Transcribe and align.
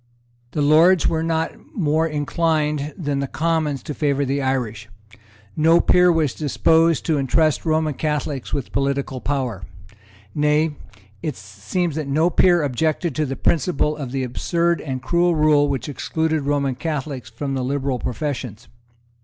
The 0.53 0.63
Lords 0.63 1.07
were 1.07 1.21
not 1.21 1.51
more 1.75 2.07
inclined 2.07 2.91
than 2.97 3.19
the 3.19 3.27
Commons 3.27 3.83
to 3.83 3.93
favour 3.93 4.25
the 4.25 4.41
Irish. 4.41 4.89
No 5.55 5.79
peer 5.79 6.11
was 6.11 6.33
disposed 6.33 7.05
to 7.05 7.19
entrust 7.19 7.67
Roman 7.67 7.93
Catholics 7.93 8.51
with 8.51 8.71
political 8.71 9.21
power. 9.21 9.61
Nay, 10.33 10.75
it 11.21 11.35
seems 11.35 11.93
that 11.97 12.07
no 12.07 12.31
peer 12.31 12.63
objected 12.63 13.13
to 13.13 13.27
the 13.27 13.35
principle 13.35 13.95
of 13.95 14.11
the 14.11 14.23
absurd 14.23 14.81
and 14.81 15.03
cruel 15.03 15.35
rule 15.35 15.69
which 15.69 15.87
excluded 15.87 16.45
Roman 16.45 16.73
Catholics 16.73 17.29
from 17.29 17.53
the 17.53 17.63
liberal 17.63 17.99
professions. 17.99 18.69